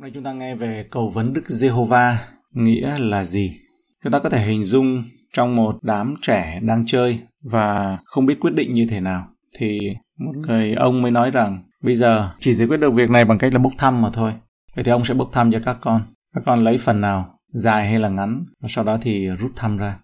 [0.00, 2.18] Nay chúng ta nghe về cầu vấn Đức Giê-hô-va
[2.52, 3.60] nghĩa là gì?
[4.04, 8.40] Chúng ta có thể hình dung trong một đám trẻ đang chơi và không biết
[8.40, 9.28] quyết định như thế nào
[9.58, 9.78] thì
[10.18, 13.38] một người ông mới nói rằng bây giờ chỉ giải quyết được việc này bằng
[13.38, 14.32] cách là bốc thăm mà thôi.
[14.74, 16.02] Vậy thì ông sẽ bốc thăm cho các con.
[16.34, 19.76] Các con lấy phần nào, dài hay là ngắn và sau đó thì rút thăm
[19.76, 19.98] ra.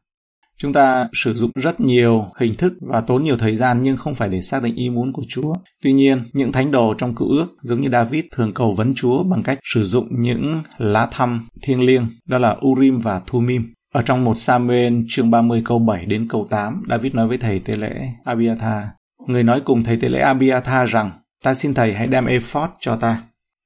[0.59, 4.15] Chúng ta sử dụng rất nhiều hình thức và tốn nhiều thời gian nhưng không
[4.15, 5.55] phải để xác định ý muốn của Chúa.
[5.83, 9.23] Tuy nhiên, những thánh đồ trong cựu ước giống như David thường cầu vấn Chúa
[9.23, 13.73] bằng cách sử dụng những lá thăm thiêng liêng, đó là Urim và Thumim.
[13.95, 17.59] Ở trong một Samuel chương 30 câu 7 đến câu 8, David nói với thầy
[17.59, 18.85] tế lễ Abiathar.
[19.27, 21.11] Người nói cùng thầy tế lễ Abiathar rằng,
[21.45, 23.23] ta xin thầy hãy đem ephod cho ta.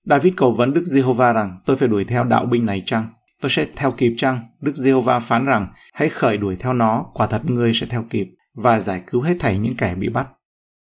[0.06, 3.09] David cầu vấn Đức Giê-hô-va rằng, tôi phải đuổi theo đạo binh này chăng?
[3.40, 4.40] Tôi sẽ theo kịp chăng?
[4.60, 8.28] Đức Giê-hô-va phán rằng, hãy khởi đuổi theo nó, quả thật ngươi sẽ theo kịp,
[8.54, 10.26] và giải cứu hết thảy những kẻ bị bắt.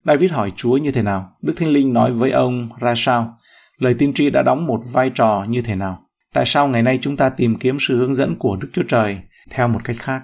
[0.04, 1.32] David hỏi Chúa như thế nào?
[1.42, 3.38] Đức thiên Linh nói với ông ra sao?
[3.78, 6.02] Lời tiên tri đã đóng một vai trò như thế nào?
[6.34, 9.18] Tại sao ngày nay chúng ta tìm kiếm sự hướng dẫn của Đức Chúa Trời
[9.50, 10.22] theo một cách khác?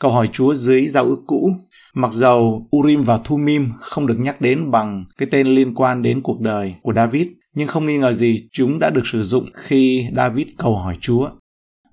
[0.00, 1.50] Câu hỏi Chúa dưới giao ước cũ,
[1.94, 6.22] mặc dầu Urim và Thumim không được nhắc đến bằng cái tên liên quan đến
[6.22, 10.06] cuộc đời của David, nhưng không nghi ngờ gì chúng đã được sử dụng khi
[10.16, 11.30] David cầu hỏi Chúa.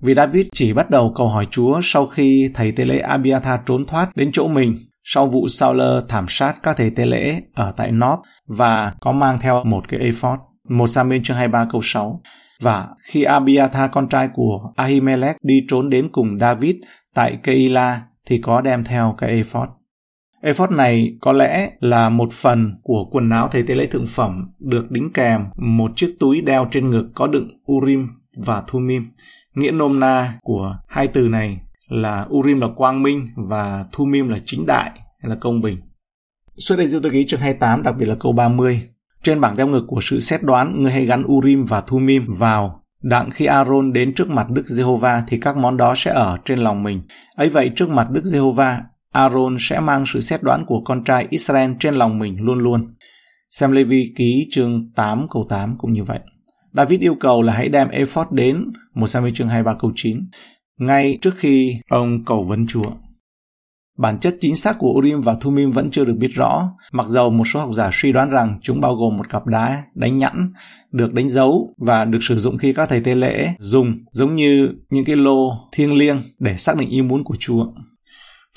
[0.02, 3.86] Vì David chỉ bắt đầu cầu hỏi Chúa sau khi thầy tế lễ Abiathar trốn
[3.86, 7.92] thoát đến chỗ mình, sau vụ Saul thảm sát các thầy tế lễ ở tại
[7.92, 8.20] Nob
[8.58, 10.40] và có mang theo một cái ephod.
[10.70, 12.22] Một Samuel chương 23 câu 6.
[12.62, 16.76] Và khi Abiathar con trai của Ahimelech, đi trốn đến cùng David
[17.14, 19.70] tại Keila thì có đem theo cái ephod.
[20.42, 24.50] Effort này có lẽ là một phần của quần áo thầy tế lễ thượng phẩm
[24.60, 28.08] được đính kèm một chiếc túi đeo trên ngực có đựng Urim
[28.38, 29.08] và Thumim.
[29.56, 34.38] Nghĩa nôm na của hai từ này là Urim là quang minh và Thumim là
[34.46, 35.78] chính đại hay là công bình.
[36.58, 38.82] Suốt đây Diêu Tư Ký chương 28 đặc biệt là câu 30.
[39.24, 42.84] Trên bảng đeo ngực của sự xét đoán, người hay gắn Urim và Thumim vào.
[43.02, 46.60] Đặng khi Aaron đến trước mặt Đức Giê-hô-va thì các món đó sẽ ở trên
[46.60, 47.02] lòng mình.
[47.36, 51.28] ấy vậy trước mặt Đức Giê-hô-va, Aaron sẽ mang sự xét đoán của con trai
[51.30, 52.96] Israel trên lòng mình luôn luôn.
[53.52, 56.20] Xem Lê Vi ký chương 8 câu 8 cũng như vậy.
[56.74, 60.20] David yêu cầu là hãy đem ephod đến, một Samuel chương 23 câu 9,
[60.80, 62.92] ngay trước khi ông cầu vấn Chúa.
[63.98, 67.30] Bản chất chính xác của Urim và Thumim vẫn chưa được biết rõ, mặc dầu
[67.30, 70.54] một số học giả suy đoán rằng chúng bao gồm một cặp đá đánh nhẵn,
[70.92, 74.70] được đánh dấu và được sử dụng khi các thầy tế lễ dùng giống như
[74.90, 77.66] những cái lô thiêng liêng để xác định ý muốn của Chúa.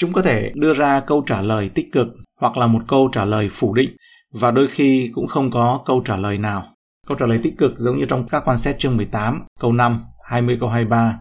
[0.01, 2.09] Chúng có thể đưa ra câu trả lời tích cực
[2.41, 3.97] hoặc là một câu trả lời phủ định
[4.33, 6.67] và đôi khi cũng không có câu trả lời nào.
[7.07, 10.05] Câu trả lời tích cực giống như trong các quan xét chương 18, câu 5,
[10.25, 11.19] 20 câu 23,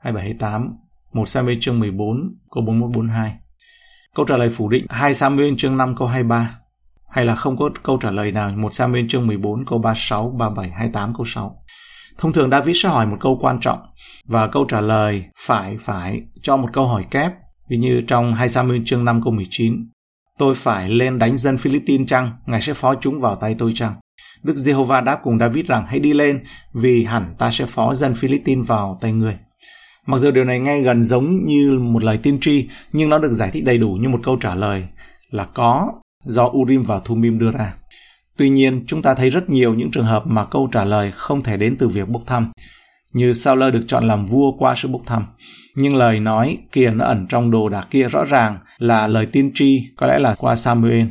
[0.00, 0.68] 27 28,
[1.12, 3.34] 1 Samuel chương 14, câu 41 42.
[4.14, 6.58] Câu trả lời phủ định 2 Samuel chương 5 câu 23
[7.10, 10.70] hay là không có câu trả lời nào 1 Samuel chương 14 câu 36, 37,
[10.70, 11.56] 28 câu 6.
[12.18, 13.78] Thông thường David sẽ hỏi một câu quan trọng
[14.24, 17.32] và câu trả lời phải phải cho một câu hỏi kép
[17.72, 19.86] Ví như trong 2 Samuel chương 5 câu 19,
[20.38, 22.32] Tôi phải lên đánh dân Philippines chăng?
[22.46, 23.94] Ngài sẽ phó chúng vào tay tôi chăng?
[24.42, 26.44] Đức Giê-hô-va đáp cùng David rằng hãy đi lên
[26.74, 29.36] vì hẳn ta sẽ phó dân Philippines vào tay người.
[30.06, 33.32] Mặc dù điều này nghe gần giống như một lời tiên tri, nhưng nó được
[33.32, 34.84] giải thích đầy đủ như một câu trả lời
[35.30, 35.92] là có
[36.24, 37.74] do Urim và Thumim đưa ra.
[38.36, 41.42] Tuy nhiên, chúng ta thấy rất nhiều những trường hợp mà câu trả lời không
[41.42, 42.52] thể đến từ việc bốc thăm
[43.12, 45.24] như Saul được chọn làm vua qua sự bốc thăm.
[45.76, 49.50] Nhưng lời nói kia nó ẩn trong đồ đạc kia rõ ràng là lời tiên
[49.54, 51.06] tri, có lẽ là qua Samuel.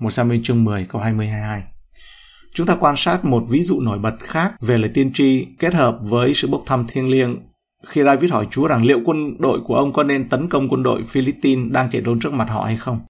[0.00, 1.60] Một Samuel chương 10 câu 20-22.
[2.54, 5.74] Chúng ta quan sát một ví dụ nổi bật khác về lời tiên tri kết
[5.74, 7.36] hợp với sự bốc thăm thiêng liêng
[7.86, 10.82] khi David hỏi Chúa rằng liệu quân đội của ông có nên tấn công quân
[10.82, 13.00] đội Philippines đang chạy trốn trước mặt họ hay không.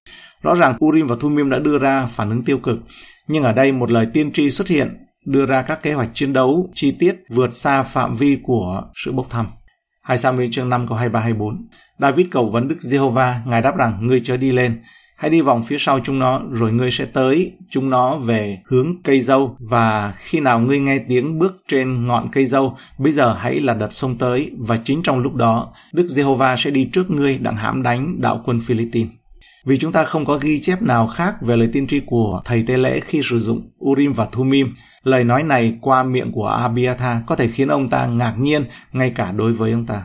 [0.41, 2.79] Rõ ràng Urim và Thumim đã đưa ra phản ứng tiêu cực,
[3.27, 4.97] nhưng ở đây một lời tiên tri xuất hiện
[5.29, 9.11] đưa ra các kế hoạch chiến đấu chi tiết vượt xa phạm vi của sự
[9.11, 9.47] bốc thăm.
[10.03, 11.57] 2 Samuel chương 5 câu 23-24
[11.99, 14.81] David cầu vấn Đức Giê-hô-va, Ngài đáp rằng, ngươi chớ đi lên,
[15.17, 19.01] hãy đi vòng phía sau chúng nó, rồi ngươi sẽ tới chúng nó về hướng
[19.03, 23.33] cây dâu, và khi nào ngươi nghe tiếng bước trên ngọn cây dâu, bây giờ
[23.33, 27.11] hãy là đợt sông tới, và chính trong lúc đó, Đức Giê-hô-va sẽ đi trước
[27.11, 29.18] ngươi đặng hãm đánh đạo quân Philippines.
[29.65, 32.63] Vì chúng ta không có ghi chép nào khác về lời tiên tri của thầy
[32.67, 34.73] tế lễ khi sử dụng Urim và Thumim,
[35.03, 39.11] lời nói này qua miệng của Abiathar có thể khiến ông ta ngạc nhiên ngay
[39.15, 40.03] cả đối với ông ta.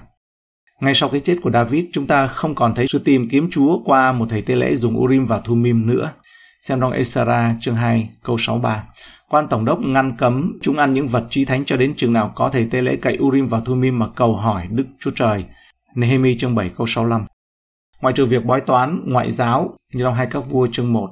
[0.80, 3.78] Ngay sau cái chết của David, chúng ta không còn thấy sự tìm kiếm Chúa
[3.84, 6.10] qua một thầy tế lễ dùng Urim và Thumim nữa.
[6.60, 8.84] Xem trong Esara chương 2 câu 63.
[9.28, 12.32] Quan tổng đốc ngăn cấm chúng ăn những vật chi thánh cho đến chừng nào
[12.34, 15.44] có thầy tế lễ cậy Urim và Thumim mà cầu hỏi Đức Chúa Trời.
[15.94, 17.26] Nehemi chương 7 câu 65.
[18.04, 21.10] Ngoại trừ việc bói toán, ngoại giáo như trong hai các vua chương 1,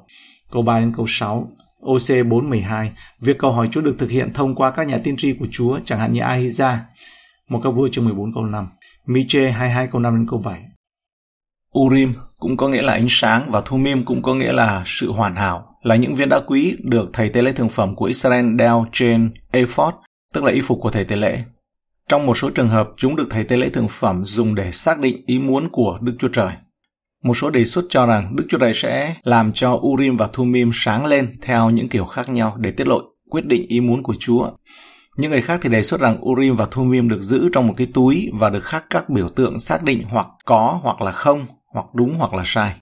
[0.51, 1.49] câu 3 đến câu 6,
[1.87, 5.33] OC 412, việc cầu hỏi Chúa được thực hiện thông qua các nhà tiên tri
[5.33, 6.77] của Chúa, chẳng hạn như ahiza
[7.49, 8.69] một các vua chương 14 câu 5,
[9.07, 10.63] Miche 22 câu 5 đến câu 7.
[11.79, 15.37] Urim cũng có nghĩa là ánh sáng và Thumim cũng có nghĩa là sự hoàn
[15.37, 18.87] hảo, là những viên đá quý được thầy tế lễ thường phẩm của Israel đeo
[18.93, 19.95] trên ephod,
[20.35, 21.43] tức là y phục của thầy tế lễ.
[22.09, 24.99] Trong một số trường hợp, chúng được thầy tế lễ thường phẩm dùng để xác
[25.01, 26.53] định ý muốn của Đức Chúa Trời.
[27.23, 30.71] Một số đề xuất cho rằng Đức Chúa Trời sẽ làm cho Urim và Thumim
[30.75, 34.15] sáng lên theo những kiểu khác nhau để tiết lộ quyết định ý muốn của
[34.19, 34.51] Chúa.
[35.17, 37.87] Những người khác thì đề xuất rằng Urim và Thumim được giữ trong một cái
[37.95, 41.87] túi và được khắc các biểu tượng xác định hoặc có hoặc là không, hoặc
[41.95, 42.75] đúng hoặc là sai.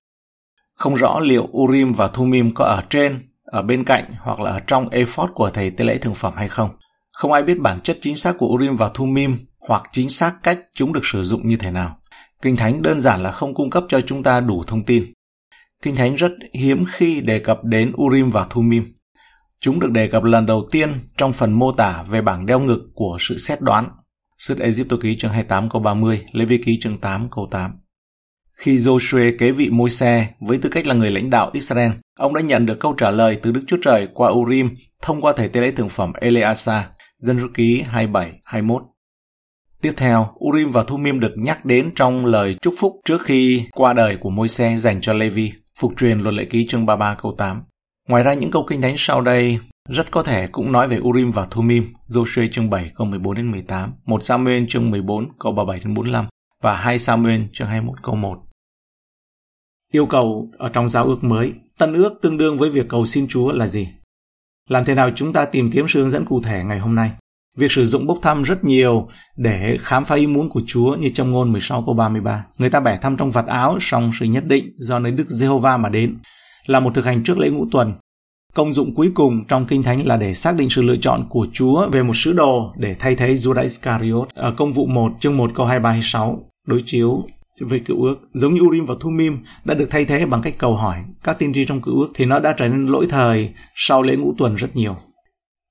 [0.74, 4.60] Không rõ liệu Urim và Thumim có ở trên, ở bên cạnh hoặc là ở
[4.60, 6.70] trong ephod của thầy tế lễ thường phẩm hay không.
[7.12, 9.38] Không ai biết bản chất chính xác của Urim và Thumim
[9.68, 11.99] hoặc chính xác cách chúng được sử dụng như thế nào.
[12.42, 15.12] Kinh Thánh đơn giản là không cung cấp cho chúng ta đủ thông tin.
[15.82, 18.92] Kinh Thánh rất hiếm khi đề cập đến Urim và Thumim.
[19.60, 22.80] Chúng được đề cập lần đầu tiên trong phần mô tả về bảng đeo ngực
[22.94, 23.90] của sự xét đoán.
[24.38, 27.72] Xuất Egypto ký chương 28 câu 30, Lê Vi ký chương 8 câu 8.
[28.58, 32.34] Khi Joshua kế vị môi xe với tư cách là người lãnh đạo Israel, ông
[32.34, 34.70] đã nhận được câu trả lời từ Đức Chúa Trời qua Urim
[35.02, 36.88] thông qua thầy tế lễ thường phẩm Eleasa,
[37.18, 38.80] dân số ký 27-21.
[39.80, 43.92] Tiếp theo, Urim và Thumim được nhắc đến trong lời chúc phúc trước khi qua
[43.92, 47.34] đời của môi xe dành cho Levi, phục truyền luật lệ ký chương 33 câu
[47.38, 47.62] 8.
[48.08, 51.30] Ngoài ra những câu kinh thánh sau đây rất có thể cũng nói về Urim
[51.30, 55.80] và Thumim, Joshua chương 7 câu 14 đến 18, 1 Samuel chương 14 câu 37
[55.84, 56.26] đến 45
[56.62, 58.38] và 2 Samuel chương 21 câu 1.
[59.92, 63.28] Yêu cầu ở trong giáo ước mới, tân ước tương đương với việc cầu xin
[63.28, 63.88] Chúa là gì?
[64.68, 67.10] Làm thế nào chúng ta tìm kiếm sự hướng dẫn cụ thể ngày hôm nay?
[67.60, 71.08] Việc sử dụng bốc thăm rất nhiều để khám phá ý muốn của Chúa như
[71.14, 72.44] trong ngôn 16 câu 33.
[72.58, 75.76] Người ta bẻ thăm trong vạt áo, song sự nhất định do nơi Đức Giê-hô-va
[75.76, 76.18] mà đến
[76.66, 77.92] là một thực hành trước lễ ngũ tuần.
[78.54, 81.46] Công dụng cuối cùng trong Kinh Thánh là để xác định sự lựa chọn của
[81.52, 85.36] Chúa về một sứ đồ để thay thế Judas Iscariot ở công vụ 1 chương
[85.36, 87.24] 1 câu 23 26 đối chiếu
[87.60, 90.74] về cựu ước giống như Urim và Thumim đã được thay thế bằng cách cầu
[90.74, 94.02] hỏi các tiên tri trong cựu ước thì nó đã trở nên lỗi thời sau
[94.02, 94.96] lễ ngũ tuần rất nhiều.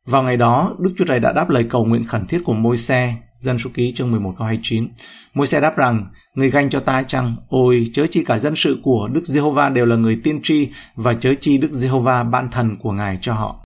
[0.05, 2.77] Vào ngày đó, Đức Chúa Trời đã đáp lời cầu nguyện khẩn thiết của môi
[2.77, 4.87] xe, dân số ký chương 11 câu 29.
[5.33, 6.05] Môi xe đáp rằng,
[6.35, 9.85] người ganh cho ta chăng, ôi chớ chi cả dân sự của Đức Giê-hô-va đều
[9.85, 13.65] là người tiên tri và chớ chi Đức Giê-hô-va ban thần của Ngài cho họ.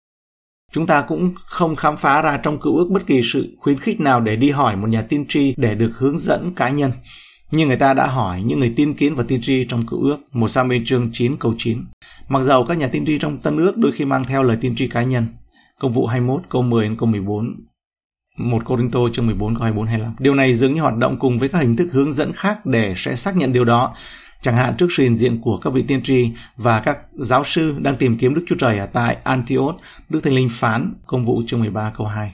[0.71, 3.99] Chúng ta cũng không khám phá ra trong cựu ước bất kỳ sự khuyến khích
[3.99, 6.91] nào để đi hỏi một nhà tiên tri để được hướng dẫn cá nhân.
[7.51, 10.17] như người ta đã hỏi những người tiên kiến và tiên tri trong cựu ước,
[10.31, 11.85] một Sa-mê chương 9 câu 9.
[12.27, 14.75] Mặc dầu các nhà tiên tri trong tân ước đôi khi mang theo lời tiên
[14.75, 15.27] tri cá nhân,
[15.81, 17.55] Công vụ 21 câu 10 đến câu 14
[18.37, 20.15] một Corinto chương 14 câu 24 25.
[20.19, 22.93] Điều này dường như hoạt động cùng với các hình thức hướng dẫn khác để
[22.97, 23.95] sẽ xác nhận điều đó.
[24.41, 27.75] Chẳng hạn trước sự hiện diện của các vị tiên tri và các giáo sư
[27.79, 29.75] đang tìm kiếm Đức Chúa Trời ở tại Antioch,
[30.09, 32.33] Đức Thánh Linh phán, công vụ chương 13 câu 2.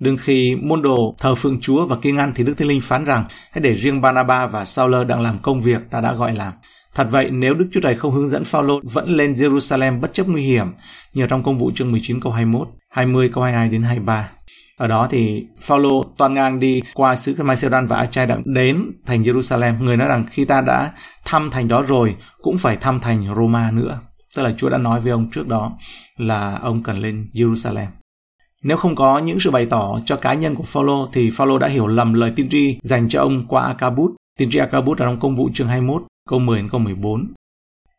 [0.00, 3.04] Đương khi môn đồ thờ phượng Chúa và kiêng ăn thì Đức Thánh Linh phán
[3.04, 6.52] rằng hãy để riêng Barnabas và Sauler đang làm công việc ta đã gọi làm.
[6.96, 10.28] Thật vậy, nếu Đức Chúa Trời không hướng dẫn Phaolô vẫn lên Jerusalem bất chấp
[10.28, 10.66] nguy hiểm,
[11.14, 14.28] như trong công vụ chương 19 câu 21, 20 câu 22 đến 23.
[14.76, 19.22] Ở đó thì Phaolô toàn ngang đi qua xứ Macedon và Achai đã đến thành
[19.22, 19.82] Jerusalem.
[19.82, 20.92] Người nói rằng khi ta đã
[21.24, 24.00] thăm thành đó rồi, cũng phải thăm thành Roma nữa.
[24.36, 25.72] Tức là Chúa đã nói với ông trước đó
[26.16, 27.86] là ông cần lên Jerusalem.
[28.62, 31.68] Nếu không có những sự bày tỏ cho cá nhân của Phaolô thì Phaolô đã
[31.68, 34.10] hiểu lầm lời tiên tri dành cho ông qua Akabut.
[34.38, 37.32] Tiên tri Akabut ở trong công vụ chương 21 câu 10 đến câu 14.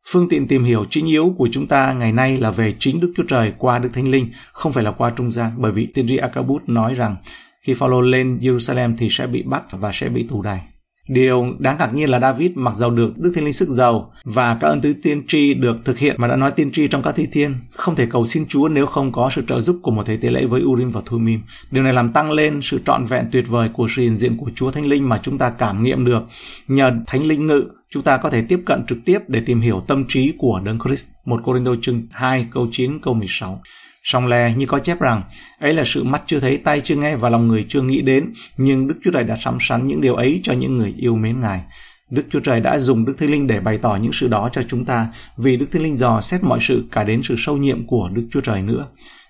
[0.07, 3.13] Phương tiện tìm hiểu chính yếu của chúng ta ngày nay là về chính Đức
[3.17, 6.07] Chúa Trời qua Đức Thánh Linh, không phải là qua trung gian, bởi vì tiên
[6.07, 7.15] tri Akabut nói rằng
[7.61, 10.61] khi Phaolô lên Jerusalem thì sẽ bị bắt và sẽ bị tù đày.
[11.07, 14.57] Điều đáng ngạc nhiên là David mặc dầu được Đức Thiên Linh sức giàu và
[14.61, 17.15] các ân tứ tiên tri được thực hiện mà đã nói tiên tri trong các
[17.15, 20.05] thi thiên, không thể cầu xin Chúa nếu không có sự trợ giúp của một
[20.05, 21.41] thầy tế lễ với Urim và Thummim.
[21.71, 24.51] Điều này làm tăng lên sự trọn vẹn tuyệt vời của sự hiện diện của
[24.55, 26.23] Chúa Thánh Linh mà chúng ta cảm nghiệm được.
[26.67, 29.83] Nhờ Thánh Linh ngự, chúng ta có thể tiếp cận trực tiếp để tìm hiểu
[29.87, 31.09] tâm trí của Đấng Christ.
[31.25, 33.61] Một Corinto chương 2 câu 9 câu 16.
[34.07, 35.23] Song le như có chép rằng,
[35.59, 38.33] ấy là sự mắt chưa thấy, tay chưa nghe và lòng người chưa nghĩ đến,
[38.57, 41.39] nhưng Đức Chúa Trời đã sắm sắn những điều ấy cho những người yêu mến
[41.39, 41.61] Ngài.
[42.09, 44.61] Đức Chúa Trời đã dùng Đức Thánh Linh để bày tỏ những sự đó cho
[44.67, 47.87] chúng ta, vì Đức Thánh Linh dò xét mọi sự cả đến sự sâu nhiệm
[47.87, 48.87] của Đức Chúa Trời nữa.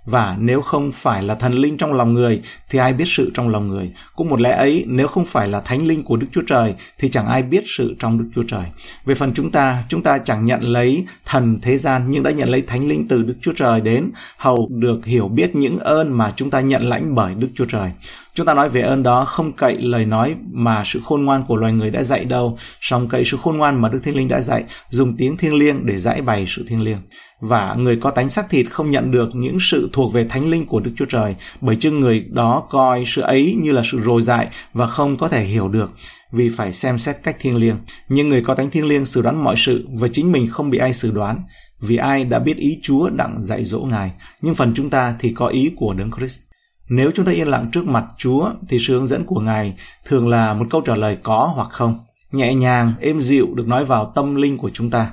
[0.07, 3.49] Và nếu không phải là thần linh trong lòng người thì ai biết sự trong
[3.49, 3.91] lòng người.
[4.15, 7.09] Cũng một lẽ ấy, nếu không phải là thánh linh của Đức Chúa Trời thì
[7.09, 8.65] chẳng ai biết sự trong Đức Chúa Trời.
[9.05, 12.49] Về phần chúng ta, chúng ta chẳng nhận lấy thần thế gian nhưng đã nhận
[12.49, 16.33] lấy thánh linh từ Đức Chúa Trời đến hầu được hiểu biết những ơn mà
[16.35, 17.91] chúng ta nhận lãnh bởi Đức Chúa Trời.
[18.37, 21.55] Chúng ta nói về ơn đó không cậy lời nói mà sự khôn ngoan của
[21.55, 24.41] loài người đã dạy đâu, song cậy sự khôn ngoan mà Đức thiên Linh đã
[24.41, 26.97] dạy, dùng tiếng thiêng liêng để giải bày sự thiêng liêng.
[27.41, 30.65] Và người có tánh xác thịt không nhận được những sự thuộc về thánh linh
[30.65, 34.21] của Đức Chúa Trời, bởi chưng người đó coi sự ấy như là sự rồi
[34.21, 35.91] dại và không có thể hiểu được,
[36.31, 37.77] vì phải xem xét cách thiêng liêng.
[38.09, 40.77] Nhưng người có tánh thiêng liêng xử đoán mọi sự và chính mình không bị
[40.77, 41.41] ai xử đoán,
[41.81, 45.33] vì ai đã biết ý Chúa đặng dạy dỗ Ngài, nhưng phần chúng ta thì
[45.33, 46.46] có ý của Đấng Christ.
[46.89, 50.27] Nếu chúng ta yên lặng trước mặt Chúa thì sự hướng dẫn của Ngài thường
[50.27, 51.99] là một câu trả lời có hoặc không,
[52.31, 55.11] nhẹ nhàng, êm dịu được nói vào tâm linh của chúng ta.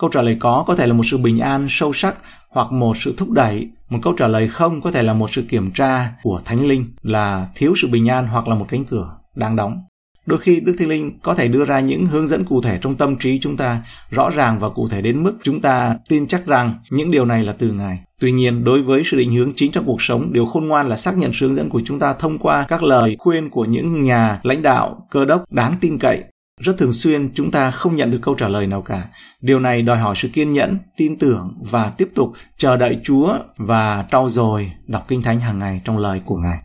[0.00, 2.16] Câu trả lời có có thể là một sự bình an sâu sắc
[2.50, 5.42] hoặc một sự thúc đẩy, một câu trả lời không có thể là một sự
[5.42, 9.16] kiểm tra của Thánh Linh là thiếu sự bình an hoặc là một cánh cửa
[9.34, 9.78] đang đóng.
[10.26, 12.94] Đôi khi Đức Thánh Linh có thể đưa ra những hướng dẫn cụ thể trong
[12.94, 16.46] tâm trí chúng ta, rõ ràng và cụ thể đến mức chúng ta tin chắc
[16.46, 17.98] rằng những điều này là từ Ngài.
[18.24, 20.96] Tuy nhiên, đối với sự định hướng chính trong cuộc sống, điều khôn ngoan là
[20.96, 24.04] xác nhận sự hướng dẫn của chúng ta thông qua các lời khuyên của những
[24.04, 26.24] nhà lãnh đạo, cơ đốc đáng tin cậy.
[26.60, 29.08] Rất thường xuyên chúng ta không nhận được câu trả lời nào cả.
[29.40, 33.34] Điều này đòi hỏi sự kiên nhẫn, tin tưởng và tiếp tục chờ đợi Chúa
[33.56, 36.58] và trau dồi đọc Kinh Thánh hàng ngày trong lời của Ngài.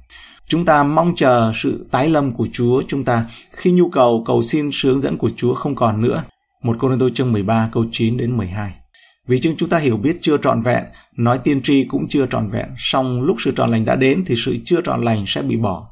[0.47, 4.41] Chúng ta mong chờ sự tái lâm của Chúa chúng ta khi nhu cầu cầu
[4.41, 6.23] xin sự hướng dẫn của Chúa không còn nữa.
[6.63, 8.78] Một Cô Tô chương 13 câu 9 đến 12.
[9.29, 10.83] Vì chúng chúng ta hiểu biết chưa trọn vẹn,
[11.17, 14.36] nói tiên tri cũng chưa trọn vẹn, song lúc sự trọn lành đã đến thì
[14.45, 15.88] sự chưa trọn lành sẽ bị bỏ.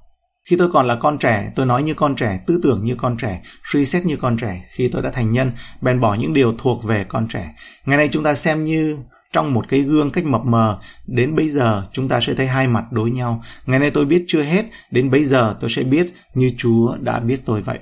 [0.50, 3.18] Khi tôi còn là con trẻ, tôi nói như con trẻ, tư tưởng như con
[3.18, 3.42] trẻ,
[3.72, 4.66] suy xét như con trẻ.
[4.68, 5.52] Khi tôi đã thành nhân,
[5.82, 7.56] bèn bỏ những điều thuộc về con trẻ.
[7.86, 8.98] Ngày nay chúng ta xem như
[9.34, 12.68] trong một cái gương cách mập mờ đến bây giờ chúng ta sẽ thấy hai
[12.68, 16.14] mặt đối nhau ngày nay tôi biết chưa hết đến bây giờ tôi sẽ biết
[16.34, 17.80] như chúa đã biết tôi vậy